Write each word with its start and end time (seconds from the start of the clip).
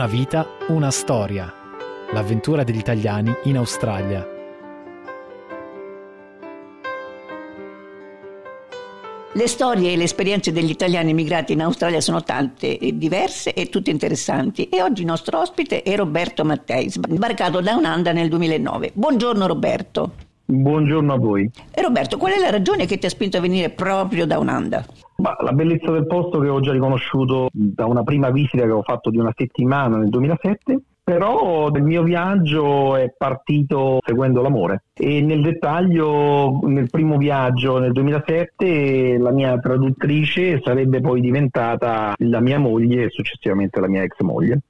Una 0.00 0.08
vita, 0.08 0.46
una 0.68 0.90
storia. 0.90 1.52
L'avventura 2.14 2.64
degli 2.64 2.78
italiani 2.78 3.34
in 3.44 3.58
Australia. 3.58 4.26
Le 9.34 9.46
storie 9.46 9.92
e 9.92 9.96
le 9.98 10.04
esperienze 10.04 10.52
degli 10.52 10.70
italiani 10.70 11.10
immigrati 11.10 11.52
in 11.52 11.60
Australia 11.60 12.00
sono 12.00 12.22
tante, 12.22 12.78
e 12.78 12.96
diverse 12.96 13.52
e 13.52 13.68
tutte 13.68 13.90
interessanti. 13.90 14.70
E 14.70 14.80
oggi 14.80 15.02
il 15.02 15.06
nostro 15.06 15.38
ospite 15.38 15.82
è 15.82 15.94
Roberto 15.96 16.46
Mattei, 16.46 16.88
sbarcato 16.88 17.60
da 17.60 17.74
Unanda 17.74 18.12
nel 18.12 18.30
2009. 18.30 18.92
Buongiorno 18.94 19.46
Roberto. 19.46 20.29
Buongiorno 20.50 21.12
a 21.12 21.16
voi. 21.16 21.48
E 21.70 21.80
Roberto, 21.80 22.16
qual 22.16 22.32
è 22.32 22.40
la 22.40 22.50
ragione 22.50 22.84
che 22.84 22.98
ti 22.98 23.06
ha 23.06 23.10
spinto 23.10 23.36
a 23.36 23.40
venire 23.40 23.70
proprio 23.70 24.26
da 24.26 24.38
Unanda? 24.38 24.84
Ma 25.18 25.36
la 25.40 25.52
bellezza 25.52 25.92
del 25.92 26.06
posto 26.06 26.40
che 26.40 26.48
ho 26.48 26.60
già 26.60 26.72
riconosciuto 26.72 27.48
da 27.52 27.86
una 27.86 28.02
prima 28.02 28.30
visita 28.30 28.64
che 28.64 28.70
ho 28.70 28.82
fatto 28.82 29.10
di 29.10 29.18
una 29.18 29.32
settimana 29.36 29.96
nel 29.96 30.08
2007, 30.08 30.80
però 31.04 31.68
il 31.68 31.82
mio 31.82 32.02
viaggio 32.02 32.96
è 32.96 33.12
partito 33.16 33.98
seguendo 34.04 34.42
l'amore 34.42 34.84
e 34.94 35.20
nel 35.20 35.40
dettaglio 35.40 36.60
nel 36.62 36.88
primo 36.90 37.16
viaggio 37.16 37.78
nel 37.78 37.92
2007 37.92 39.18
la 39.18 39.32
mia 39.32 39.58
traduttrice 39.58 40.60
sarebbe 40.62 41.00
poi 41.00 41.20
diventata 41.20 42.14
la 42.18 42.40
mia 42.40 42.58
moglie 42.58 43.04
e 43.04 43.10
successivamente 43.10 43.80
la 43.80 43.88
mia 43.88 44.02
ex 44.02 44.20
moglie 44.20 44.60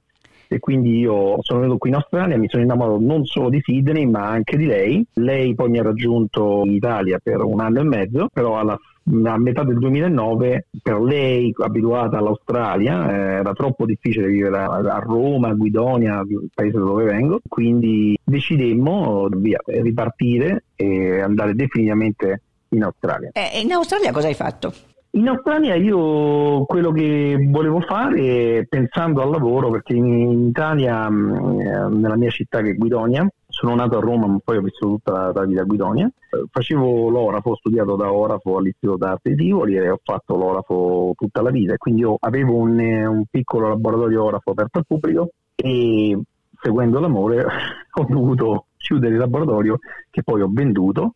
e 0.53 0.59
quindi 0.59 0.99
io 0.99 1.37
sono 1.43 1.61
venuto 1.61 1.77
qui 1.77 1.91
in 1.91 1.95
Australia, 1.95 2.37
mi 2.37 2.49
sono 2.49 2.61
innamorato 2.61 2.99
non 2.99 3.23
solo 3.25 3.47
di 3.49 3.61
Sydney 3.63 4.05
ma 4.05 4.27
anche 4.27 4.57
di 4.57 4.65
lei. 4.65 5.01
Lei 5.13 5.55
poi 5.55 5.69
mi 5.69 5.79
ha 5.79 5.83
raggiunto 5.83 6.63
in 6.65 6.73
Italia 6.73 7.19
per 7.23 7.41
un 7.41 7.61
anno 7.61 7.79
e 7.79 7.83
mezzo, 7.83 8.27
però 8.31 8.57
alla 8.57 8.77
a 9.23 9.37
metà 9.37 9.63
del 9.63 9.79
2009 9.79 10.67
per 10.83 10.99
lei 10.99 11.53
abituata 11.57 12.17
all'Australia 12.17 13.09
eh, 13.09 13.39
era 13.39 13.53
troppo 13.53 13.85
difficile 13.85 14.27
vivere 14.27 14.57
a, 14.57 14.75
a, 14.75 14.99
Roma, 14.99 15.49
a 15.49 15.53
Guidonia, 15.53 16.21
il 16.27 16.49
paese 16.53 16.77
dove 16.77 17.05
vengo, 17.05 17.39
quindi 17.47 18.17
decidemmo 18.21 19.27
di 19.29 19.55
ripartire 19.65 20.65
e 20.75 21.21
andare 21.21 21.55
definitivamente 21.55 22.41
in 22.69 22.83
Australia. 22.83 23.29
E 23.33 23.61
in 23.61 23.71
Australia 23.71 24.11
cosa 24.11 24.27
hai 24.27 24.35
fatto? 24.35 24.90
In 25.13 25.27
Australia 25.27 25.75
io 25.75 26.63
quello 26.63 26.91
che 26.93 27.35
volevo 27.49 27.81
fare 27.81 28.65
pensando 28.69 29.21
al 29.21 29.29
lavoro, 29.29 29.69
perché 29.69 29.93
in 29.93 30.47
Italia, 30.47 31.09
nella 31.09 32.15
mia 32.15 32.29
città 32.29 32.61
che 32.61 32.69
è 32.69 32.75
Guidonia, 32.75 33.27
sono 33.45 33.75
nato 33.75 33.97
a 33.97 33.99
Roma 33.99 34.27
ma 34.27 34.39
poi 34.41 34.57
ho 34.57 34.61
vissuto 34.61 34.95
tutta 34.95 35.33
la, 35.33 35.45
vita 35.45 35.61
a 35.61 35.65
Guidonia, 35.65 36.09
facevo 36.49 37.09
l'orafo, 37.09 37.49
ho 37.49 37.55
studiato 37.57 37.97
da 37.97 38.11
orafo 38.11 38.57
all'Istituto 38.57 38.97
d'Arte 38.97 39.31
di 39.31 39.35
Tivoli 39.35 39.75
e 39.75 39.89
ho 39.89 39.99
fatto 40.01 40.37
l'orafo 40.37 41.13
tutta 41.17 41.41
la 41.41 41.51
vita, 41.51 41.75
quindi 41.77 42.01
io 42.01 42.15
avevo 42.17 42.55
un, 42.55 42.79
un 42.79 43.23
piccolo 43.29 43.67
laboratorio 43.67 44.23
orafo 44.23 44.51
aperto 44.51 44.77
al 44.77 44.85
pubblico 44.87 45.31
e 45.55 46.17
seguendo 46.61 46.99
l'amore 47.01 47.43
ho 47.99 48.05
dovuto 48.07 48.67
chiudere 48.77 49.13
il 49.13 49.19
laboratorio 49.19 49.77
che 50.09 50.23
poi 50.23 50.41
ho 50.41 50.49
venduto 50.49 51.15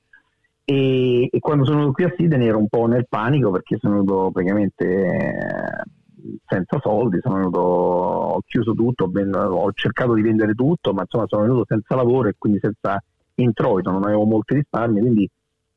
e, 0.66 1.30
e, 1.32 1.40
quando 1.40 1.64
sono 1.64 1.78
venuto 1.78 1.94
qui 1.94 2.04
a 2.06 2.14
Sydney 2.18 2.48
ero 2.48 2.58
un 2.58 2.68
po' 2.68 2.88
nel 2.88 3.06
panico 3.08 3.52
perché 3.52 3.78
sono 3.80 3.94
venuto 3.94 4.32
praticamente 4.32 4.86
eh, 4.86 6.40
senza 6.48 6.80
soldi, 6.82 7.20
sono 7.22 7.36
venuto, 7.36 7.60
ho 7.60 8.42
chiuso 8.46 8.74
tutto, 8.74 9.10
ho 9.14 9.72
cercato 9.74 10.14
di 10.14 10.24
vendere 10.24 10.56
tutto, 10.56 10.92
ma 10.92 11.02
insomma 11.02 11.26
sono 11.28 11.44
venuto 11.44 11.66
senza 11.68 11.96
lavoro 11.96 12.30
e 12.30 12.36
quindi 12.38 12.60
senza 12.60 13.02
introito, 13.36 13.92
non 13.92 14.06
avevo 14.06 14.26
molti 14.26 14.56
risparmi, 14.56 15.00
quindi 15.00 15.30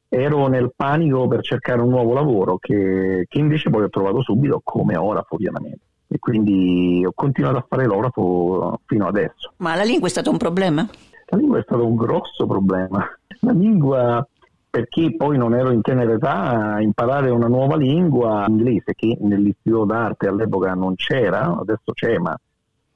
ero 0.09 0.47
nel 0.47 0.73
panico 0.75 1.29
per 1.29 1.43
cercare 1.43 1.83
un 1.83 1.91
nuovo 1.91 2.15
lavoro 2.15 2.57
che, 2.57 3.27
che 3.29 3.39
invece 3.39 3.69
poi 3.69 3.83
ho 3.83 3.91
trovato 3.91 4.23
subito 4.23 4.61
come 4.65 4.97
orafo 4.97 5.35
ovviamente 5.35 5.81
e 6.09 6.19
quindi 6.19 7.05
ho 7.05 7.13
continuato 7.15 7.59
a 7.59 7.67
fare 7.69 7.85
l'orafo 7.85 8.81
fino 8.87 9.07
adesso. 9.07 9.53
Ma 9.59 9.75
la 9.75 9.85
lingua 9.85 10.07
è 10.07 10.11
stato 10.11 10.31
un 10.31 10.39
problema? 10.39 10.89
La 11.27 11.37
lingua 11.37 11.59
è 11.59 11.63
stato 11.63 11.87
un 11.87 11.97
grosso 11.97 12.47
problema. 12.47 13.07
La 13.41 13.53
lingua 13.53 14.27
perché 14.71 15.15
poi 15.17 15.39
non 15.39 15.55
ero 15.55 15.71
in 15.71 15.81
tenera 15.81 16.13
età 16.13 16.79
imparare 16.81 17.31
una 17.31 17.49
nuova 17.49 17.77
lingua 17.77 18.45
inglese 18.49 18.95
che 18.95 19.17
nell'istituto 19.21 19.85
d'arte 19.85 20.29
all'epoca 20.29 20.75
non 20.75 20.95
c'era, 20.95 21.57
adesso 21.59 21.93
c'è, 21.93 22.19
ma 22.19 22.37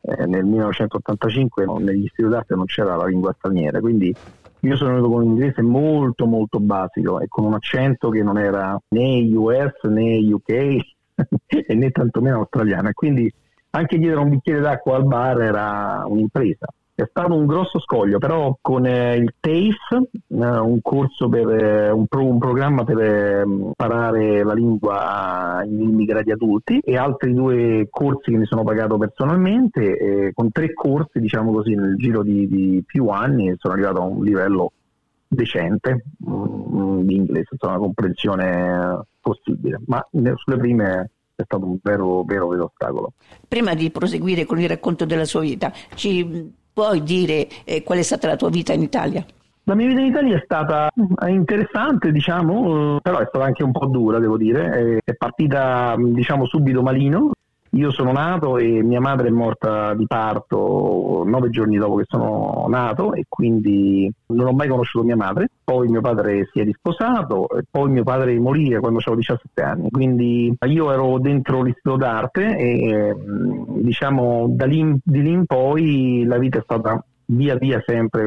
eh, 0.01 0.27
nel 0.27 0.45
1985 0.45 1.65
no, 1.65 1.79
negli 1.79 2.09
d'arte 2.17 2.55
non 2.55 2.67
c'era 2.67 2.97
la 2.97 3.07
lingua 3.07 3.35
straniera, 3.37 3.81
quindi 3.81 4.15
io 4.61 4.77
sono 4.77 4.91
venuto 4.91 5.11
con 5.11 5.23
un 5.23 5.31
inglese 5.31 5.63
molto 5.63 6.27
molto 6.27 6.61
basico 6.61 7.21
e 7.21 7.27
con 7.29 7.45
un 7.45 7.55
accento 7.55 8.11
che 8.11 8.23
non 8.23 8.39
era 8.39 8.79
né 8.89 9.29
US 9.35 9.83
né 9.89 10.19
UK 10.19 10.77
né 11.75 11.91
tantomeno 11.91 12.39
australiano 12.39 12.91
quindi 12.93 13.33
anche 13.75 13.99
chiedere 13.99 14.21
un 14.21 14.29
bicchiere 14.29 14.61
d'acqua 14.61 14.97
al 14.97 15.05
bar 15.05 15.41
era 15.41 16.05
un'impresa. 16.07 16.67
È 16.95 17.05
stato 17.09 17.35
un 17.35 17.47
grosso 17.47 17.81
scoglio, 17.81 18.19
però 18.19 18.55
con 18.61 18.85
eh, 18.85 19.17
il 19.17 19.33
TAFE, 19.41 20.11
eh, 20.29 20.59
un 20.59 20.79
corso 20.83 21.27
per 21.31 21.49
eh, 21.49 21.91
un, 21.91 22.07
pro, 22.07 22.27
un, 22.27 22.39
programma 22.39 22.85
per 22.85 22.99
eh, 22.99 23.43
imparare 23.47 24.45
la 24.45 24.53
lingua 24.53 25.63
in 25.65 25.81
immigrati 25.81 26.31
adulti 26.31 26.81
e 26.81 26.99
altri 26.99 27.33
due 27.33 27.89
corsi 27.89 28.31
che 28.31 28.37
mi 28.37 28.45
sono 28.45 28.63
pagato 28.63 28.99
personalmente, 28.99 30.33
con 30.35 30.53
tre 30.53 30.75
corsi, 30.75 31.19
diciamo 31.19 31.51
così, 31.51 31.75
nel 31.75 31.97
giro 31.97 32.23
di, 32.23 32.47
di 32.47 32.83
più 32.85 33.09
anni 33.09 33.55
sono 33.57 33.73
arrivato 33.73 34.03
a 34.03 34.05
un 34.05 34.23
livello 34.23 34.73
decente 35.27 36.05
mm, 36.29 37.01
di 37.01 37.17
inglese, 37.17 37.49
insomma, 37.53 37.73
una 37.73 37.85
comprensione 37.85 39.07
possibile, 39.19 39.81
ma 39.87 40.07
sulle 40.11 40.59
prime 40.59 41.11
è 41.35 41.43
stato 41.45 41.65
un 41.65 41.79
vero, 41.83 42.23
vero, 42.25 42.49
vero 42.49 42.65
ostacolo. 42.65 43.15
Prima 43.49 43.73
di 43.73 43.91
proseguire 43.91 44.45
con 44.45 44.61
il 44.61 44.69
racconto 44.69 45.07
della 45.07 45.25
sua 45.25 45.41
vita, 45.41 45.73
ci 45.95 46.61
Puoi 46.73 47.03
dire 47.03 47.49
eh, 47.65 47.83
qual 47.83 47.99
è 47.99 48.03
stata 48.03 48.27
la 48.27 48.37
tua 48.37 48.49
vita 48.49 48.73
in 48.73 48.83
Italia? 48.83 49.25
La 49.65 49.75
mia 49.75 49.87
vita 49.87 50.01
in 50.01 50.07
Italia 50.07 50.37
è 50.37 50.43
stata 50.43 50.91
eh, 50.91 51.29
interessante, 51.29 52.11
diciamo, 52.11 52.99
però 53.01 53.19
è 53.19 53.27
stata 53.29 53.45
anche 53.45 53.63
un 53.63 53.73
po' 53.73 53.87
dura, 53.87 54.19
devo 54.19 54.37
dire. 54.37 54.99
È 55.05 55.15
partita, 55.15 55.95
diciamo, 55.99 56.47
subito 56.47 56.83
malino. 56.83 57.31
Io 57.75 57.91
sono 57.91 58.13
nato 58.13 58.59
e 58.59 58.83
mia 58.83 59.01
madre 59.01 59.29
è 59.29 59.31
morta 59.31 59.95
di 59.95 60.07
parto 60.07 61.23
nove 61.25 61.49
giorni 61.49 61.79
dopo 61.79 61.95
che 61.97 62.05
sono 62.07 62.67
nato 62.69 63.15
e 63.15 63.25
quindi 63.27 64.13
non 64.27 64.49
ho 64.49 64.53
mai 64.53 64.69
conosciuto 64.69 65.07
mia 65.07 65.17
madre. 65.17 65.49
Poi 65.65 65.89
mio 65.89 66.03
padre 66.03 66.51
si 66.53 66.61
è 66.61 66.65
risposato 66.65 67.49
e 67.49 67.63
poi 67.71 67.89
mio 67.89 68.03
padre 68.03 68.39
morì 68.39 68.77
quando 68.79 68.99
avevo 68.99 69.17
17 69.17 69.63
anni. 69.63 69.91
Quindi 69.91 70.55
io 70.67 70.93
ero 70.93 71.19
dentro 71.19 71.63
l'istituto 71.63 71.97
d'arte 71.97 72.59
e 72.59 73.17
diciamo 73.81 74.49
da 74.51 74.67
lì, 74.67 74.95
di 75.03 75.23
lì 75.23 75.31
in 75.31 75.47
poi 75.47 76.25
la 76.27 76.37
vita 76.37 76.59
è 76.59 76.63
stata 76.63 77.03
via 77.25 77.57
via 77.57 77.83
sempre 77.87 78.27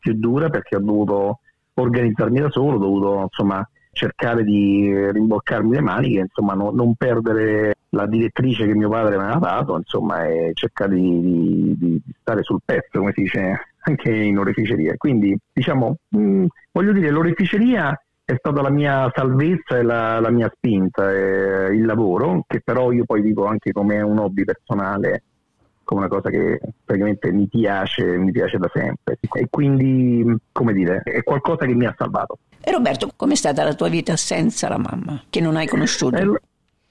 più 0.00 0.14
dura 0.14 0.48
perché 0.48 0.74
ho 0.74 0.80
dovuto 0.80 1.38
organizzarmi 1.74 2.40
da 2.40 2.50
solo, 2.50 2.74
ho 2.74 2.80
dovuto 2.80 3.20
insomma 3.22 3.64
cercare 4.00 4.44
di 4.44 5.10
rimboccarmi 5.12 5.74
le 5.74 5.82
maniche, 5.82 6.20
insomma 6.20 6.54
no, 6.54 6.70
non 6.70 6.94
perdere 6.94 7.74
la 7.90 8.06
direttrice 8.06 8.64
che 8.64 8.74
mio 8.74 8.88
padre 8.88 9.18
mi 9.18 9.24
aveva 9.24 9.38
dato, 9.38 9.76
insomma, 9.76 10.24
e 10.24 10.52
cercare 10.54 10.94
di, 10.94 11.20
di, 11.20 11.76
di, 11.76 12.02
stare 12.18 12.42
sul 12.42 12.60
pezzo, 12.64 12.98
come 13.00 13.12
si 13.14 13.22
dice 13.22 13.66
anche 13.80 14.10
in 14.10 14.38
oreficeria. 14.38 14.94
Quindi, 14.96 15.36
diciamo, 15.52 15.96
mh, 16.08 16.18
mm, 16.18 16.44
voglio 16.72 16.92
dire, 16.92 17.10
l'oreficeria 17.10 18.00
è 18.24 18.34
stata 18.38 18.62
la 18.62 18.70
mia 18.70 19.10
salvezza 19.14 19.76
e 19.76 19.82
la, 19.82 20.18
la 20.18 20.30
mia 20.30 20.50
spinta, 20.54 21.12
eh, 21.12 21.74
il 21.74 21.84
lavoro, 21.84 22.44
che 22.46 22.62
però 22.62 22.92
io 22.92 23.04
poi 23.04 23.20
vivo 23.20 23.44
anche 23.44 23.70
come 23.72 24.00
un 24.00 24.18
hobby 24.18 24.44
personale, 24.44 25.24
come 25.84 26.00
una 26.00 26.08
cosa 26.08 26.30
che 26.30 26.58
praticamente 26.84 27.30
mi 27.32 27.48
piace, 27.48 28.16
mi 28.16 28.30
piace 28.30 28.56
da 28.56 28.70
sempre. 28.72 29.18
E 29.20 29.48
quindi, 29.50 30.24
come 30.52 30.72
dire, 30.72 31.02
è 31.02 31.22
qualcosa 31.22 31.66
che 31.66 31.74
mi 31.74 31.84
ha 31.84 31.94
salvato. 31.98 32.38
E 32.62 32.70
Roberto, 32.70 33.10
com'è 33.16 33.34
stata 33.34 33.64
la 33.64 33.74
tua 33.74 33.88
vita 33.88 34.16
senza 34.16 34.68
la 34.68 34.78
mamma, 34.78 35.22
che 35.30 35.40
non 35.40 35.56
hai 35.56 35.66
conosciuto? 35.66 36.16
Eh, 36.16 36.40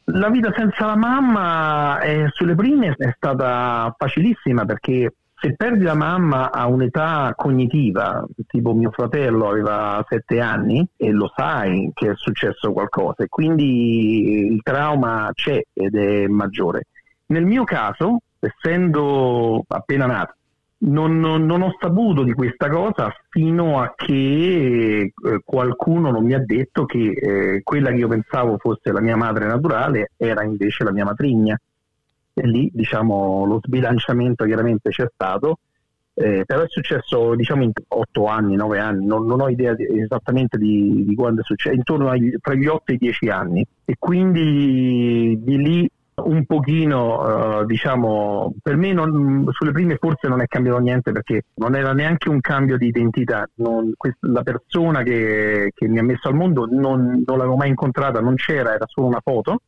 la 0.05 0.29
vita 0.29 0.51
senza 0.55 0.85
la 0.85 0.95
mamma 0.95 1.99
eh, 2.01 2.29
sulle 2.33 2.55
prime 2.55 2.95
è 2.97 3.13
stata 3.15 3.93
facilissima 3.95 4.65
perché 4.65 5.13
se 5.41 5.53
perdi 5.55 5.83
la 5.83 5.93
mamma 5.93 6.51
a 6.51 6.67
un'età 6.67 7.33
cognitiva, 7.35 8.25
tipo 8.47 8.73
mio 8.73 8.91
fratello 8.91 9.47
aveva 9.47 10.03
sette 10.09 10.41
anni 10.41 10.85
e 10.97 11.11
lo 11.11 11.31
sai 11.33 11.91
che 11.93 12.11
è 12.11 12.15
successo 12.15 12.73
qualcosa 12.73 13.23
e 13.23 13.27
quindi 13.29 14.47
il 14.51 14.61
trauma 14.63 15.29
c'è 15.33 15.61
ed 15.71 15.95
è 15.95 16.27
maggiore. 16.27 16.87
Nel 17.27 17.45
mio 17.45 17.63
caso, 17.63 18.19
essendo 18.39 19.63
appena 19.67 20.07
nato, 20.07 20.33
non, 20.81 21.19
non, 21.19 21.61
ho 21.61 21.75
saputo 21.79 22.23
di 22.23 22.33
questa 22.33 22.69
cosa 22.69 23.13
fino 23.29 23.81
a 23.81 23.93
che 23.95 25.11
eh, 25.13 25.41
qualcuno 25.43 26.11
non 26.11 26.23
mi 26.23 26.33
ha 26.33 26.39
detto 26.39 26.85
che 26.85 27.09
eh, 27.09 27.61
quella 27.63 27.89
che 27.89 27.97
io 27.97 28.07
pensavo 28.07 28.57
fosse 28.57 28.91
la 28.91 29.01
mia 29.01 29.17
madre 29.17 29.45
naturale 29.45 30.11
era 30.15 30.43
invece 30.43 30.83
la 30.83 30.91
mia 30.91 31.03
matrigna. 31.03 31.59
E 32.33 32.47
lì, 32.47 32.69
diciamo, 32.73 33.43
lo 33.45 33.59
sbilanciamento 33.61 34.45
chiaramente 34.45 34.91
c'è 34.91 35.09
stato, 35.13 35.59
eh, 36.13 36.43
però 36.45 36.61
è 36.61 36.67
successo, 36.67 37.35
diciamo, 37.35 37.63
in 37.63 37.71
otto 37.89 38.27
anni, 38.27 38.55
nove 38.55 38.79
anni, 38.79 39.05
non, 39.05 39.25
non 39.25 39.41
ho 39.41 39.49
idea 39.49 39.73
di, 39.73 39.85
esattamente 39.99 40.57
di, 40.57 41.03
di, 41.05 41.15
quando 41.15 41.41
è 41.41 41.43
successo, 41.43 41.75
intorno 41.75 42.07
agli, 42.09 42.33
tra 42.39 42.53
gli 42.53 42.67
otto 42.67 42.91
e 42.91 42.93
i 42.93 42.97
dieci 42.97 43.27
anni. 43.27 43.65
E 43.83 43.95
quindi 43.99 45.37
di 45.41 45.57
lì 45.57 45.89
un 46.25 46.45
pochino, 46.45 47.59
uh, 47.59 47.65
diciamo, 47.65 48.53
per 48.61 48.75
me 48.75 48.93
non, 48.93 49.45
sulle 49.51 49.71
prime 49.71 49.97
forse 49.97 50.27
non 50.27 50.41
è 50.41 50.47
cambiato 50.47 50.79
niente 50.79 51.11
perché 51.11 51.45
non 51.55 51.75
era 51.75 51.93
neanche 51.93 52.29
un 52.29 52.39
cambio 52.39 52.77
di 52.77 52.87
identità, 52.87 53.47
non, 53.55 53.93
questa, 53.95 54.27
la 54.27 54.43
persona 54.43 55.03
che, 55.03 55.71
che, 55.75 55.87
mi 55.87 55.99
ha 55.99 56.03
messo 56.03 56.27
al 56.27 56.35
mondo 56.35 56.67
non, 56.69 57.23
non, 57.25 57.37
l'avevo 57.37 57.55
mai 57.55 57.69
incontrata, 57.69 58.19
non 58.19 58.35
c'era, 58.35 58.73
era 58.73 58.85
solo 58.87 59.07
una 59.07 59.21
foto. 59.23 59.61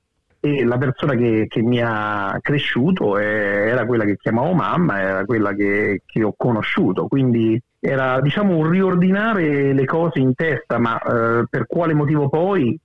E 0.43 0.63
la 0.65 0.79
persona 0.79 1.13
che, 1.13 1.45
che 1.47 1.61
mi 1.61 1.79
ha 1.83 2.35
cresciuto 2.41 3.15
è, 3.17 3.23
era 3.67 3.85
quella 3.85 4.05
che 4.05 4.17
chiamavo 4.17 4.53
mamma, 4.53 4.99
era 4.99 5.23
quella 5.23 5.53
che, 5.53 6.01
che 6.03 6.23
ho 6.23 6.33
conosciuto, 6.35 7.05
quindi 7.05 7.61
era 7.79 8.19
diciamo 8.21 8.57
un 8.57 8.67
riordinare 8.67 9.71
le 9.71 9.85
cose 9.85 10.19
in 10.19 10.33
testa, 10.33 10.79
ma 10.79 10.95
uh, 10.95 11.45
per 11.47 11.67
quale 11.67 11.93
motivo 11.93 12.27
poi 12.27 12.79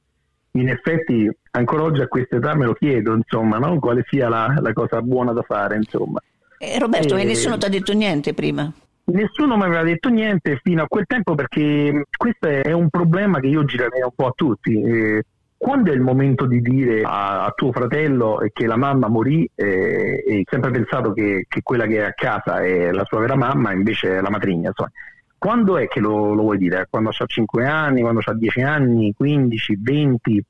in 0.60 0.68
effetti 0.68 1.30
ancora 1.52 1.82
oggi 1.82 2.00
a 2.00 2.08
questa 2.08 2.36
età 2.36 2.54
me 2.54 2.66
lo 2.66 2.74
chiedo, 2.74 3.14
insomma, 3.14 3.58
no? 3.58 3.78
quale 3.78 4.04
sia 4.08 4.28
la, 4.28 4.54
la, 4.60 4.72
cosa 4.72 5.00
buona 5.02 5.32
da 5.32 5.42
fare, 5.42 5.76
insomma. 5.76 6.20
Eh, 6.58 6.78
Roberto, 6.78 7.16
e, 7.16 7.22
e 7.22 7.24
nessuno 7.24 7.58
ti 7.58 7.66
ha 7.66 7.68
detto 7.68 7.92
niente 7.92 8.34
prima? 8.34 8.72
Nessuno 9.04 9.56
mi 9.56 9.62
aveva 9.62 9.82
detto 9.82 10.08
niente 10.08 10.58
fino 10.62 10.82
a 10.82 10.86
quel 10.88 11.06
tempo 11.06 11.34
perché 11.34 12.06
questo 12.16 12.48
è 12.48 12.72
un 12.72 12.88
problema 12.88 13.38
che 13.38 13.46
io 13.46 13.64
girerei 13.64 14.02
un 14.02 14.10
po' 14.14 14.26
a 14.26 14.32
tutti. 14.34 14.80
Eh, 14.80 15.22
quando 15.56 15.90
è 15.90 15.94
il 15.94 16.00
momento 16.00 16.44
di 16.46 16.60
dire 16.60 17.02
a, 17.02 17.44
a 17.44 17.52
tuo 17.52 17.72
fratello 17.72 18.40
che 18.52 18.66
la 18.66 18.76
mamma 18.76 19.08
morì 19.08 19.48
eh, 19.54 20.22
e 20.26 20.42
sempre 20.44 20.70
pensato 20.70 21.12
che, 21.12 21.46
che, 21.48 21.62
quella 21.62 21.86
che 21.86 21.98
è 21.98 22.04
a 22.04 22.12
casa 22.12 22.62
è 22.62 22.90
la 22.90 23.04
sua 23.04 23.20
vera 23.20 23.36
mamma, 23.36 23.72
invece 23.72 24.18
è 24.18 24.20
la 24.20 24.30
matrigna? 24.30 24.68
Insomma. 24.68 24.90
Quando 25.38 25.76
è 25.76 25.86
che 25.86 26.00
lo, 26.00 26.34
lo 26.34 26.42
vuoi 26.42 26.58
dire? 26.58 26.86
Quando 26.88 27.10
ha 27.10 27.26
5 27.26 27.66
anni, 27.66 28.00
quando 28.00 28.20
ha 28.24 28.34
10 28.34 28.62
anni, 28.62 29.14
15, 29.16 29.78
20? 29.80 30.44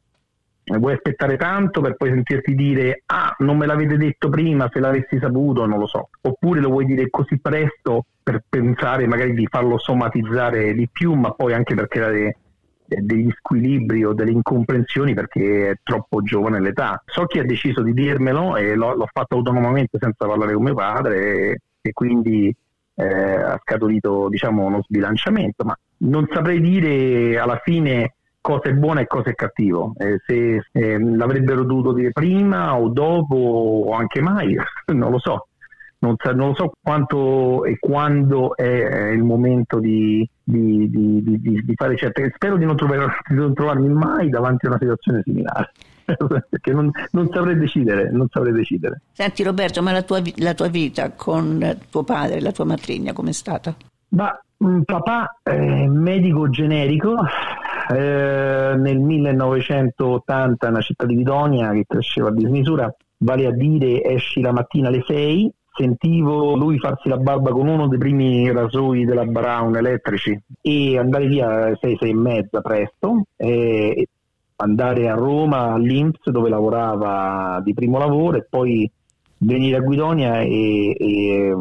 vuoi 0.74 0.94
aspettare 0.94 1.36
tanto 1.36 1.80
per 1.80 1.94
poi 1.94 2.10
sentirti 2.10 2.54
dire 2.54 3.02
ah 3.06 3.34
non 3.38 3.56
me 3.56 3.66
l'avete 3.66 3.96
detto 3.96 4.28
prima 4.28 4.68
se 4.72 4.80
l'avessi 4.80 5.18
saputo 5.20 5.64
non 5.64 5.78
lo 5.78 5.86
so 5.86 6.08
oppure 6.22 6.60
lo 6.60 6.70
vuoi 6.70 6.86
dire 6.86 7.08
così 7.08 7.38
presto 7.38 8.06
per 8.20 8.42
pensare 8.48 9.06
magari 9.06 9.32
di 9.32 9.46
farlo 9.48 9.78
somatizzare 9.78 10.74
di 10.74 10.88
più 10.90 11.14
ma 11.14 11.30
poi 11.30 11.52
anche 11.52 11.74
per 11.74 11.86
creare 11.86 12.38
degli 12.84 13.30
squilibri 13.30 14.04
o 14.04 14.12
delle 14.12 14.30
incomprensioni 14.32 15.14
perché 15.14 15.70
è 15.70 15.78
troppo 15.82 16.22
giovane 16.22 16.60
l'età 16.60 17.00
so 17.06 17.26
chi 17.26 17.38
ha 17.38 17.44
deciso 17.44 17.82
di 17.82 17.92
dirmelo 17.92 18.56
e 18.56 18.74
l'ho, 18.74 18.94
l'ho 18.94 19.08
fatto 19.12 19.36
autonomamente 19.36 19.98
senza 20.00 20.26
parlare 20.26 20.54
con 20.54 20.64
mio 20.64 20.74
padre 20.74 21.50
e, 21.50 21.60
e 21.80 21.92
quindi 21.92 22.54
eh, 22.96 23.04
ha 23.04 23.60
scaturito 23.62 24.28
diciamo 24.28 24.64
uno 24.64 24.82
sbilanciamento 24.82 25.64
ma 25.64 25.78
non 25.98 26.26
saprei 26.30 26.60
dire 26.60 27.38
alla 27.38 27.60
fine 27.62 28.14
cosa 28.46 28.68
è 28.68 28.74
buono 28.74 29.00
e 29.00 29.06
cosa 29.08 29.30
è 29.30 29.34
cattivo. 29.34 29.92
Eh, 29.96 30.20
se 30.24 30.62
eh, 30.70 30.98
l'avrebbero 31.00 31.64
dovuto 31.64 31.92
dire 31.92 32.12
prima 32.12 32.78
o 32.78 32.88
dopo 32.88 33.34
o 33.34 33.92
anche 33.92 34.20
mai, 34.20 34.54
non 34.94 35.10
lo 35.10 35.18
so. 35.18 35.48
Non, 35.98 36.14
sa, 36.16 36.32
non, 36.32 36.54
so 36.54 36.72
quanto 36.80 37.64
e 37.64 37.78
quando 37.78 38.54
è 38.54 39.08
il 39.08 39.24
momento 39.24 39.80
di, 39.80 40.28
di, 40.44 40.88
di, 40.90 41.40
di 41.40 41.74
fare 41.74 41.96
certe 41.96 42.30
spero 42.34 42.56
di 42.56 42.66
non, 42.66 42.76
trovar, 42.76 43.22
non, 43.30 43.54
trovarmi 43.54 43.88
mai 43.88 44.28
davanti 44.28 44.66
a 44.66 44.68
una 44.68 44.78
situazione 44.78 45.22
similare 45.24 45.72
perché 46.48 46.72
non, 46.72 46.90
non, 47.10 47.28
saprei 47.32 47.56
decidere, 47.56 48.10
non 48.10 48.28
saprei 48.30 48.52
decidere. 48.52 49.00
Senti 49.12 49.42
Roberto, 49.42 49.82
ma 49.82 49.92
la 49.92 50.02
tua, 50.02 50.22
la 50.36 50.54
tua 50.54 50.68
vita 50.68 51.12
con 51.12 51.78
tuo 51.90 52.04
padre, 52.04 52.40
la 52.40 52.52
tua 52.52 52.64
matrigna, 52.64 53.12
com'è 53.12 53.32
stata? 53.32 53.74
Ma 54.08 54.38
un 54.58 54.84
papà 54.84 55.38
eh, 55.42 55.88
medico 55.88 56.48
generico, 56.48 57.16
eh, 57.88 58.74
nel 58.76 58.98
1980 58.98 60.68
una 60.68 60.80
città 60.80 61.04
di 61.04 61.16
Vidonia 61.16 61.72
che 61.72 61.84
cresceva 61.86 62.28
a 62.28 62.32
dismisura, 62.32 62.94
vale 63.18 63.46
a 63.46 63.52
dire 63.52 64.02
esci 64.02 64.40
la 64.40 64.52
mattina 64.52 64.88
alle 64.88 65.02
6, 65.06 65.52
sentivo 65.76 66.56
lui 66.56 66.78
farsi 66.78 67.08
la 67.08 67.18
barba 67.18 67.50
con 67.50 67.68
uno 67.68 67.86
dei 67.86 67.98
primi 67.98 68.50
rasoi 68.50 69.04
della 69.04 69.26
Brown 69.26 69.76
elettrici 69.76 70.38
e 70.62 70.98
andare 70.98 71.26
via 71.26 71.48
alle 71.48 71.78
6, 71.78 71.96
6 71.98 72.10
e 72.10 72.14
mezza 72.14 72.60
presto, 72.62 73.24
e 73.36 74.08
andare 74.56 75.08
a 75.08 75.14
Roma 75.14 75.72
all'Inps 75.72 76.30
dove 76.30 76.48
lavorava 76.48 77.60
di 77.62 77.74
primo 77.74 77.98
lavoro 77.98 78.38
e 78.38 78.46
poi 78.48 78.90
venire 79.38 79.76
a 79.76 79.80
Guidonia 79.80 80.40
e, 80.40 80.96
e, 80.98 81.54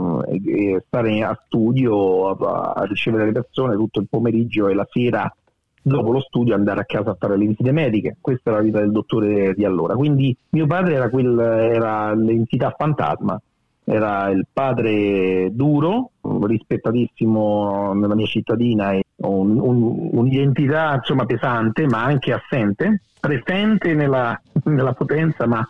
e 0.45 0.83
stare 0.88 1.21
a 1.24 1.38
studio 1.45 2.30
a, 2.30 2.74
a, 2.74 2.83
ricevere 2.86 3.25
le 3.25 3.31
persone 3.33 3.75
tutto 3.75 4.00
il 4.00 4.07
pomeriggio 4.09 4.68
e 4.69 4.74
la 4.74 4.88
sera 4.89 5.33
dopo 5.81 6.12
lo 6.12 6.21
studio 6.21 6.56
andare 6.56 6.81
a 6.81 6.86
casa 6.86 7.12
a 7.12 7.18
fare 7.19 7.38
le 7.38 7.45
visite 7.45 7.71
mediche. 7.71 8.18
Questa 8.19 8.50
era 8.50 8.59
la 8.59 8.65
vita 8.65 8.80
del 8.80 8.92
dottore 8.92 9.53
di 9.53 9.65
allora. 9.65 9.95
Quindi 9.95 10.36
mio 10.50 10.65
padre 10.65 10.95
era, 10.95 11.09
quel, 11.09 11.38
era 11.38 12.13
l'entità 12.15 12.74
fantasma, 12.75 13.39
era 13.86 14.30
il 14.30 14.46
padre 14.52 15.50
duro, 15.54 16.12
rispettatissimo 16.22 17.94
nella 17.94 18.16
mia 18.16 18.26
cittadina, 18.26 19.00
un, 19.18 19.60
un, 19.60 20.10
un'identità 20.12 20.96
insomma 20.96 21.26
pesante 21.26 21.86
ma 21.86 22.04
anche 22.04 22.34
assente, 22.34 23.02
presente 23.20 23.94
nella, 23.94 24.40
nella 24.66 24.94
potenza 24.94 25.46
ma 25.46 25.66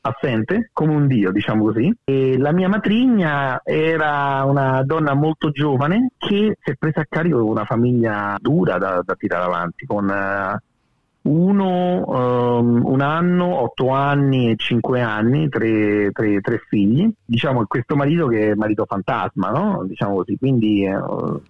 assente, 0.00 0.70
come 0.72 0.94
un 0.94 1.06
dio, 1.06 1.30
diciamo 1.30 1.64
così. 1.64 1.94
E 2.04 2.38
la 2.38 2.52
mia 2.52 2.68
matrigna 2.68 3.60
era 3.62 4.42
una 4.44 4.82
donna 4.84 5.14
molto 5.14 5.50
giovane 5.50 6.12
che 6.16 6.56
si 6.60 6.70
è 6.70 6.74
presa 6.76 7.00
a 7.00 7.06
carico 7.08 7.42
di 7.42 7.48
una 7.48 7.64
famiglia 7.64 8.36
dura 8.40 8.78
da, 8.78 9.02
da 9.04 9.14
tirare 9.14 9.44
avanti, 9.44 9.84
con 9.86 10.04
uh, 10.04 10.56
uno, 11.28 12.04
um, 12.06 12.82
un 12.84 13.00
anno, 13.00 13.62
otto 13.62 13.90
anni 13.90 14.50
e 14.50 14.56
cinque 14.56 15.00
anni, 15.00 15.48
tre, 15.48 16.10
tre, 16.12 16.40
tre 16.40 16.62
figli. 16.68 17.08
Diciamo 17.24 17.64
questo 17.66 17.96
marito 17.96 18.26
che 18.26 18.50
è 18.50 18.54
marito 18.54 18.86
fantasma, 18.86 19.50
no? 19.50 19.84
Diciamo 19.86 20.16
così, 20.16 20.36
quindi... 20.36 20.86
Uh, 20.86 21.40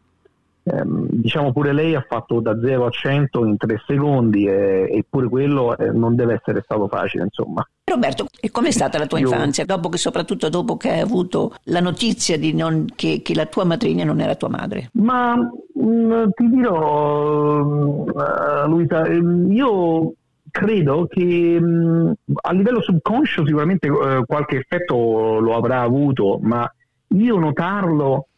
ehm, 0.65 1.07
diciamo 1.11 1.53
pure 1.53 1.73
lei 1.73 1.95
ha 1.95 2.05
fatto 2.07 2.41
da 2.41 2.59
0 2.61 2.87
a 2.87 2.91
100 2.91 3.45
in 3.47 3.57
3 3.57 3.83
secondi 3.87 4.47
e, 4.47 4.89
eppure 4.91 5.29
quello 5.29 5.77
eh, 5.77 5.91
non 5.93 6.15
deve 6.15 6.35
essere 6.35 6.61
stato 6.63 6.89
facile 6.89 7.25
insomma. 7.25 7.67
Roberto, 7.85 8.27
e 8.39 8.51
com'è 8.51 8.71
stata 8.71 8.99
la 8.99 9.07
tua 9.07 9.19
Io... 9.19 9.29
infanzia? 9.29 9.65
Dopo 9.65 9.89
che, 9.89 9.97
soprattutto 9.97 10.49
dopo 10.51 10.77
che 10.77 10.91
hai 10.91 11.01
avuto 11.01 11.55
la 11.65 11.81
notizia 11.81 12.37
non, 12.53 12.85
che, 12.95 13.23
che, 13.23 13.35
la 13.35 13.47
tua 13.47 13.65
matrigna 13.65 14.05
non 14.05 14.21
era 14.21 14.35
tua 14.35 14.49
madre? 14.49 14.91
Ma 14.93 15.37
mm, 15.81 16.29
ti 16.35 16.49
dirò, 16.49 17.63
uh, 17.63 18.69
Luisa, 18.69 19.05
ehm, 19.05 19.51
io 19.53 20.13
credo 20.51 21.07
che 21.07 21.59
mm, 21.61 22.11
a 22.43 22.53
livello 22.53 22.81
subconscio 22.81 23.45
sicuramente 23.47 23.89
uh, 23.89 24.25
qualche 24.27 24.57
effetto 24.57 25.39
lo 25.41 25.57
avrà 25.57 25.81
avuto, 25.81 26.39
ma 26.43 26.71
io 27.09 27.39
notarlo 27.39 28.29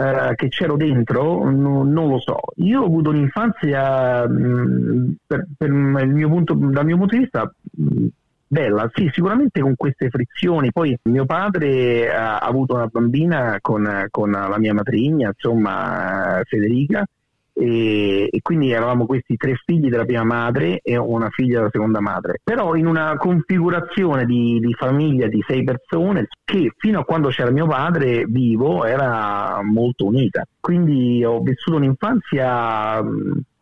eh, 0.00 0.34
che 0.34 0.48
c'ero 0.48 0.76
dentro, 0.76 1.50
no, 1.50 1.84
non 1.84 2.08
lo 2.08 2.18
so. 2.18 2.38
Io 2.56 2.80
ho 2.80 2.86
avuto 2.86 3.10
un'infanzia, 3.10 4.26
mh, 4.26 5.16
per, 5.26 5.46
per 5.58 5.70
mio 5.70 6.28
punto, 6.28 6.54
dal 6.54 6.86
mio 6.86 6.96
punto 6.96 7.14
di 7.16 7.20
vista, 7.22 7.52
bella, 8.50 8.90
sì, 8.92 9.08
sicuramente 9.12 9.60
con 9.60 9.76
queste 9.76 10.08
frizioni. 10.10 10.72
Poi 10.72 10.98
mio 11.04 11.24
padre 11.24 12.12
ha 12.12 12.38
avuto 12.38 12.74
una 12.74 12.86
bambina 12.86 13.58
con, 13.60 14.06
con 14.10 14.30
la 14.30 14.58
mia 14.58 14.74
matrigna, 14.74 15.28
insomma, 15.28 16.40
Federica, 16.44 17.06
e, 17.52 18.28
e, 18.30 18.40
quindi 18.42 18.72
eravamo 18.72 19.06
questi 19.06 19.36
tre 19.36 19.54
figli 19.64 19.88
della 19.88 20.04
prima 20.04 20.24
madre 20.24 20.80
e 20.82 20.96
una 20.96 21.28
figlia 21.30 21.58
della 21.58 21.70
seconda 21.70 22.00
madre, 22.00 22.40
però 22.42 22.74
in 22.74 22.86
una 22.86 23.16
configurazione 23.16 24.24
di, 24.24 24.58
di, 24.60 24.72
famiglia 24.72 25.28
di 25.28 25.44
sei 25.46 25.62
persone 25.62 26.26
che 26.44 26.72
fino 26.76 27.00
a 27.00 27.04
quando 27.04 27.28
c'era 27.28 27.50
mio 27.50 27.66
padre 27.66 28.24
vivo 28.26 28.84
era 28.84 29.60
molto 29.62 30.06
unita. 30.06 30.44
Quindi 30.58 31.24
ho 31.24 31.40
vissuto 31.40 31.76
un'infanzia 31.76 33.00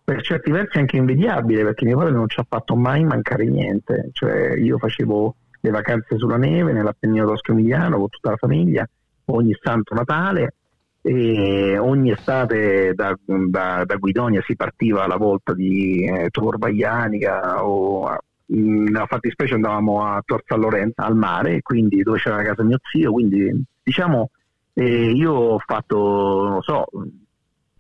per 0.09 0.23
certi 0.23 0.51
versi 0.51 0.79
anche 0.79 0.97
invidiabile 0.97 1.65
perché 1.65 1.85
mio 1.85 1.99
padre 1.99 2.15
non 2.15 2.31
ci 2.31 2.41
ha 2.41 2.47
fatto 2.49 2.75
mai 2.75 3.05
mancare 3.05 3.45
niente, 3.45 4.09
cioè 4.13 4.55
io 4.57 4.79
facevo 4.79 5.35
le 5.61 5.71
vacanze 5.71 6.17
sulla 6.17 6.39
neve 6.39 6.73
nell'Appennino 6.73 7.27
Tosco 7.27 7.53
Emiliano 7.53 7.99
con 7.99 8.09
tutta 8.09 8.31
la 8.31 8.37
famiglia 8.39 8.89
ogni 9.27 9.55
santo 9.61 9.95
Natale 9.95 10.55
e 11.03 11.77
ogni 11.77 12.11
estate 12.11 12.95
da, 12.95 13.15
da, 13.23 13.85
da, 13.85 13.97
Guidonia 13.97 14.41
si 14.47 14.57
partiva 14.57 15.05
alla 15.05 15.19
volta 15.19 15.53
di 15.53 16.07
eh, 16.07 16.31
Tor 16.31 16.57
Baianica 16.57 17.63
o 17.63 18.17
nella 18.47 19.05
fattispecie 19.05 19.57
andavamo 19.57 20.07
a 20.07 20.23
Tor 20.25 20.43
San 20.47 20.61
Lorenzo 20.61 21.03
al 21.03 21.17
mare, 21.17 21.61
quindi 21.61 22.03
dove 22.03 22.17
c'era 22.17 22.37
la 22.37 22.45
casa 22.45 22.63
mio 22.63 22.79
zio, 22.91 23.13
quindi 23.13 23.63
diciamo 23.83 24.31
eh, 24.73 25.11
io 25.11 25.33
ho 25.35 25.59
fatto, 25.59 26.49
non 26.49 26.63
so, 26.63 26.87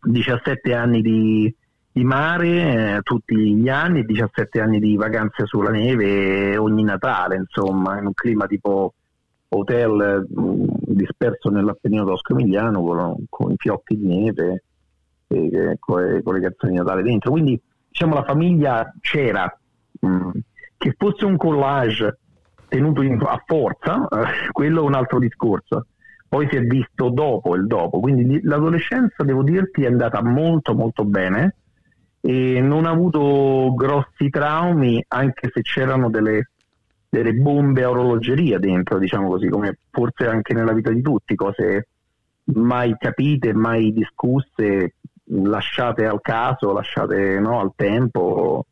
17 0.03 0.75
anni 0.75 1.01
di, 1.01 1.55
di 1.99 2.05
mare 2.05 2.97
eh, 2.97 3.03
tutti 3.03 3.35
gli 3.57 3.69
anni, 3.69 4.05
17 4.05 4.61
anni 4.61 4.79
di 4.79 4.95
vacanze 4.95 5.47
sulla 5.47 5.71
neve 5.71 6.57
ogni 6.57 6.85
Natale, 6.85 7.35
insomma, 7.35 7.99
in 7.99 8.07
un 8.07 8.15
clima 8.15 8.47
tipo 8.47 8.95
hotel 9.49 10.25
mh, 10.29 10.41
mm, 10.41 10.65
disperso 10.87 11.51
nell'Appennino 11.51 12.05
tosco-emiliano 12.05 12.81
con, 12.83 13.17
con, 13.29 13.51
i 13.51 13.57
fiocchi 13.57 13.99
di 13.99 14.07
neve 14.07 14.63
e, 15.27 15.47
e 15.47 15.77
con, 15.81 16.05
le, 16.05 16.23
con, 16.23 16.35
le, 16.35 16.41
canzoni 16.41 16.73
di 16.73 16.79
Natale 16.79 17.03
dentro. 17.03 17.33
Quindi 17.33 17.61
diciamo 17.89 18.15
la 18.15 18.23
famiglia 18.23 18.95
c'era, 19.01 19.59
mh, 19.99 20.09
mm, 20.09 20.31
che 20.77 20.95
fosse 20.97 21.25
un 21.25 21.37
collage 21.37 22.19
tenuto 22.69 23.03
in, 23.03 23.19
a 23.21 23.43
forza, 23.45 24.07
eh, 24.07 24.51
quello 24.53 24.83
è 24.83 24.87
un 24.87 24.95
altro 24.95 25.19
discorso. 25.19 25.87
Poi 26.29 26.47
si 26.49 26.57
è 26.57 26.61
visto 26.61 27.09
dopo 27.09 27.57
il 27.57 27.67
dopo, 27.67 27.99
quindi 27.99 28.41
l'adolescenza, 28.43 29.25
devo 29.25 29.43
dirti, 29.43 29.83
è 29.83 29.87
andata 29.87 30.23
molto 30.23 30.75
molto 30.75 31.05
bene 31.05 31.57
e 32.21 32.61
non 32.61 32.87
ha 32.87 32.91
avuto 32.91 33.73
grossi 33.75 34.29
traumi, 34.31 35.03
anche 35.09 35.51
se 35.53 35.63
c'erano 35.63 36.11
delle, 36.11 36.51
delle 37.09 37.33
bombe 37.33 37.85
a 37.85 37.91
orologeria 37.91 38.59
dentro, 38.59 38.99
diciamo 38.99 39.29
così, 39.29 39.49
come 39.49 39.79
forse 39.91 40.27
anche 40.27 40.55
nella 40.55 40.73
vita 40.73 40.91
di 40.91 41.01
tutti, 41.01 41.35
cose 41.35 41.89
mai 42.55 42.97
capite, 42.99 43.53
mai 43.53 43.93
discusse, 43.93 44.95
lasciate 45.25 46.07
al 46.07 46.21
caso, 46.21 46.73
lasciate 46.73 47.39
no, 47.39 47.61
al 47.61 47.73
tempo 47.77 48.65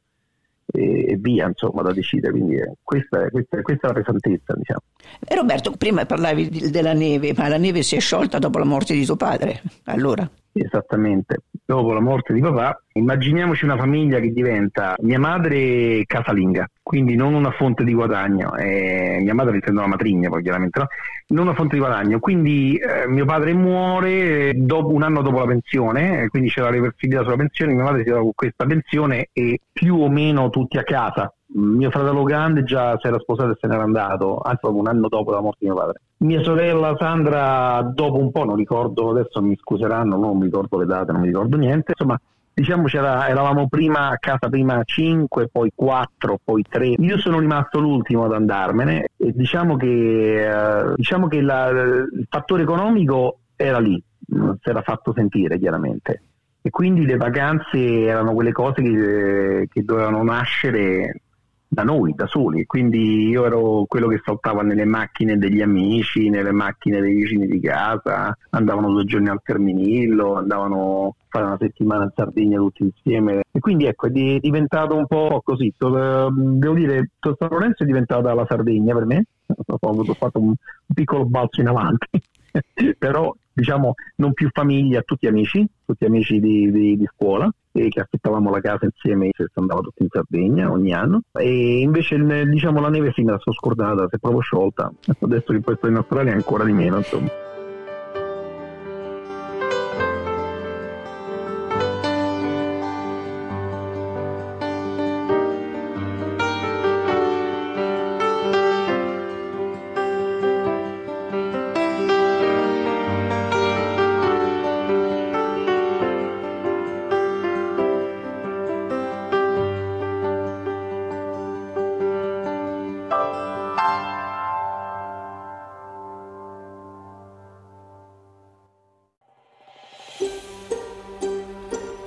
e, 0.66 1.16
via, 1.18 1.46
insomma, 1.46 1.82
da 1.82 1.92
decidere. 1.92 2.32
Quindi 2.32 2.56
eh, 2.56 2.72
questa, 2.82 3.28
questa, 3.30 3.62
questa, 3.62 3.88
è 3.88 3.92
la 3.92 4.00
pesantezza, 4.00 4.54
diciamo. 4.54 4.80
E 5.26 5.34
Roberto, 5.34 5.72
prima 5.72 6.04
parlavi 6.04 6.70
della 6.70 6.92
neve, 6.92 7.32
ma 7.36 7.48
la 7.48 7.58
neve 7.58 7.82
si 7.82 7.96
è 7.96 8.00
sciolta 8.00 8.38
dopo 8.38 8.58
la 8.58 8.64
morte 8.64 8.94
di 8.94 9.04
tuo 9.04 9.16
padre, 9.16 9.62
allora? 9.84 10.28
Esattamente, 10.52 11.42
dopo 11.66 11.92
la 11.92 12.00
morte 12.00 12.32
di 12.32 12.40
papà, 12.40 12.80
immaginiamoci 12.92 13.64
una 13.64 13.76
famiglia 13.76 14.20
che 14.20 14.30
diventa 14.32 14.94
mia 15.00 15.18
madre 15.18 16.04
casalinga, 16.06 16.68
quindi 16.80 17.16
non 17.16 17.34
una 17.34 17.50
fonte 17.50 17.82
di 17.82 17.92
guadagno, 17.92 18.54
eh, 18.54 19.18
mia 19.20 19.34
madre 19.34 19.56
intendo 19.56 19.80
la 19.80 19.88
matrigna 19.88 20.28
poi 20.28 20.42
chiaramente, 20.42 20.78
no? 20.78 20.86
non 21.28 21.46
una 21.46 21.56
fonte 21.56 21.74
di 21.74 21.80
guadagno, 21.80 22.20
quindi 22.20 22.76
eh, 22.76 23.08
mio 23.08 23.24
padre 23.24 23.52
muore 23.52 24.52
dopo, 24.54 24.92
un 24.92 25.02
anno 25.02 25.22
dopo 25.22 25.40
la 25.40 25.46
pensione, 25.46 26.28
quindi 26.28 26.50
c'era 26.50 26.66
la 26.68 26.76
reversibilità 26.76 27.24
sulla 27.24 27.36
pensione, 27.36 27.72
mia 27.74 27.82
madre 27.82 28.02
si 28.02 28.06
trova 28.06 28.22
con 28.22 28.32
questa 28.32 28.64
pensione 28.64 29.28
e 29.32 29.60
più 29.72 29.96
o 29.96 30.08
meno 30.08 30.50
tutti 30.50 30.78
a 30.78 30.84
casa, 30.84 31.34
mio 31.48 31.90
fratello 31.90 32.22
grande 32.24 32.64
già 32.64 32.98
si 32.98 33.06
era 33.06 33.18
sposato 33.18 33.52
e 33.52 33.56
se 33.60 33.66
n'era 33.66 33.82
andato, 33.82 34.38
anzi 34.38 34.58
proprio 34.60 34.80
un 34.80 34.88
anno 34.88 35.08
dopo 35.08 35.30
la 35.30 35.40
morte 35.40 35.58
di 35.60 35.66
mio 35.66 35.76
padre. 35.76 36.00
Mia 36.18 36.42
sorella 36.42 36.96
Sandra, 36.98 37.82
dopo 37.94 38.18
un 38.18 38.32
po', 38.32 38.44
non 38.44 38.56
ricordo, 38.56 39.10
adesso 39.10 39.40
mi 39.40 39.56
scuseranno, 39.56 40.16
non 40.16 40.36
mi 40.36 40.44
ricordo 40.44 40.78
le 40.78 40.86
date, 40.86 41.12
non 41.12 41.20
mi 41.20 41.28
ricordo 41.28 41.56
niente, 41.56 41.92
insomma, 41.96 42.18
diciamo 42.52 42.86
eravamo 42.88 43.68
prima 43.68 44.08
a 44.08 44.16
casa 44.18 44.48
prima 44.48 44.80
5, 44.82 45.48
poi 45.48 45.70
4, 45.74 46.40
poi 46.42 46.64
3. 46.68 46.94
Io 46.98 47.18
sono 47.18 47.38
rimasto 47.38 47.78
l'ultimo 47.78 48.24
ad 48.24 48.32
andarmene 48.32 49.08
e 49.16 49.32
diciamo 49.32 49.76
che, 49.76 50.46
eh, 50.48 50.94
diciamo 50.96 51.28
che 51.28 51.40
la, 51.42 51.68
il 51.68 52.26
fattore 52.28 52.62
economico 52.62 53.40
era 53.56 53.78
lì, 53.78 54.02
si 54.26 54.68
era 54.68 54.82
fatto 54.82 55.12
sentire 55.14 55.58
chiaramente. 55.58 56.22
E 56.62 56.70
quindi 56.70 57.06
le 57.06 57.16
vacanze 57.16 57.78
erano 57.78 58.32
quelle 58.32 58.52
cose 58.52 58.82
che, 58.82 59.68
che 59.70 59.84
dovevano 59.84 60.24
nascere 60.24 61.20
da 61.68 61.82
noi, 61.82 62.14
da 62.14 62.26
soli. 62.26 62.64
Quindi 62.66 63.28
io 63.28 63.44
ero 63.44 63.84
quello 63.86 64.08
che 64.08 64.20
saltava 64.24 64.62
nelle 64.62 64.84
macchine 64.84 65.36
degli 65.36 65.60
amici, 65.60 66.28
nelle 66.28 66.52
macchine 66.52 67.00
dei 67.00 67.14
vicini 67.14 67.46
di 67.46 67.60
casa, 67.60 68.36
andavano 68.50 68.90
due 68.90 69.04
giorni 69.04 69.28
al 69.28 69.42
Terminillo, 69.42 70.34
andavano 70.34 71.14
a 71.18 71.24
fare 71.28 71.44
una 71.46 71.56
settimana 71.58 72.04
in 72.04 72.12
Sardegna 72.14 72.58
tutti 72.58 72.82
insieme. 72.82 73.42
E 73.50 73.58
quindi 73.58 73.86
ecco, 73.86 74.06
è 74.06 74.10
diventato 74.10 74.96
un 74.96 75.06
po' 75.06 75.40
così. 75.44 75.72
Devo 75.76 76.74
dire, 76.74 77.10
San 77.20 77.48
Lorenzo 77.50 77.82
è 77.82 77.86
diventata 77.86 78.32
la 78.32 78.46
Sardegna 78.48 78.94
per 78.94 79.06
me. 79.06 79.24
Ho 79.46 80.14
fatto 80.14 80.40
un, 80.40 80.54
piccolo 80.94 81.24
balzo 81.24 81.60
in 81.60 81.68
avanti. 81.68 82.20
però 82.98 83.34
diciamo 83.52 83.94
non 84.16 84.32
più 84.32 84.48
famiglia, 84.50 85.02
tutti 85.02 85.26
amici, 85.26 85.66
tutti 85.84 86.04
amici 86.04 86.40
di, 86.40 86.70
di, 86.70 86.96
di 86.96 87.08
scuola 87.14 87.50
e 87.76 87.88
che 87.88 88.00
affittavamo 88.00 88.50
la 88.50 88.60
casa 88.60 88.86
insieme 88.86 89.30
si 89.32 89.44
andava 89.54 89.80
tutti 89.80 90.02
in 90.02 90.08
Sardegna 90.10 90.70
ogni 90.70 90.92
anno. 90.92 91.22
E 91.32 91.80
invece 91.80 92.16
diciamo 92.46 92.80
la 92.80 92.88
neve 92.88 93.12
sì 93.12 93.22
me 93.22 93.32
la 93.32 93.38
sono 93.38 93.54
scordata, 93.54 94.06
si 94.08 94.16
è 94.16 94.18
proprio 94.18 94.40
sciolta. 94.40 94.92
Adesso 95.20 95.52
che 95.52 95.60
poi 95.60 95.76
sto 95.76 95.88
in 95.88 95.96
Australia 95.96 96.32
ancora 96.32 96.64
di 96.64 96.72
meno 96.72 96.98
insomma 96.98 97.28